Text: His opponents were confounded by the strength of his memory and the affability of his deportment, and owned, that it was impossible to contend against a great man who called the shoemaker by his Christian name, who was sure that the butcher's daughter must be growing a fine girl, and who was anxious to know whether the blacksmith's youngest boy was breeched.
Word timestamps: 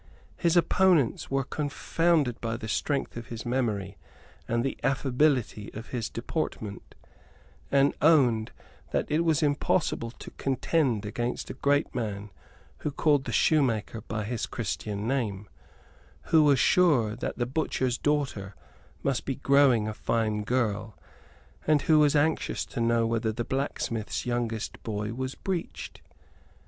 His 0.35 0.57
opponents 0.57 1.29
were 1.29 1.43
confounded 1.43 2.41
by 2.41 2.57
the 2.57 2.67
strength 2.67 3.15
of 3.17 3.27
his 3.27 3.45
memory 3.45 3.97
and 4.47 4.63
the 4.65 4.75
affability 4.81 5.71
of 5.75 5.89
his 5.89 6.09
deportment, 6.09 6.95
and 7.71 7.93
owned, 8.01 8.49
that 8.93 9.05
it 9.11 9.19
was 9.19 9.43
impossible 9.43 10.09
to 10.09 10.31
contend 10.31 11.05
against 11.05 11.51
a 11.51 11.53
great 11.53 11.93
man 11.93 12.31
who 12.79 12.89
called 12.89 13.25
the 13.25 13.31
shoemaker 13.31 14.01
by 14.01 14.23
his 14.23 14.47
Christian 14.47 15.07
name, 15.07 15.47
who 16.31 16.41
was 16.45 16.57
sure 16.57 17.15
that 17.17 17.37
the 17.37 17.45
butcher's 17.45 17.99
daughter 17.99 18.55
must 19.03 19.23
be 19.23 19.35
growing 19.35 19.87
a 19.87 19.93
fine 19.93 20.41
girl, 20.43 20.97
and 21.67 21.83
who 21.83 21.99
was 21.99 22.15
anxious 22.15 22.65
to 22.65 22.81
know 22.81 23.05
whether 23.05 23.31
the 23.31 23.45
blacksmith's 23.45 24.25
youngest 24.25 24.81
boy 24.81 25.13
was 25.13 25.35
breeched. 25.35 25.99